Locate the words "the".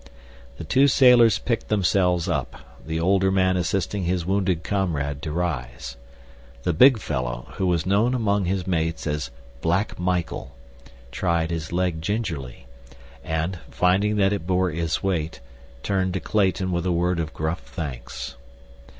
0.57-0.63, 2.83-2.99, 6.63-6.73